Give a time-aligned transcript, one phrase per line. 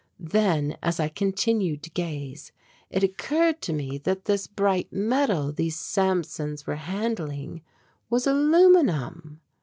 [0.19, 2.51] Then as I continued to gaze
[2.89, 7.61] it occurred to me that this bright metal these Samsons were handling
[8.09, 9.41] was aluminum!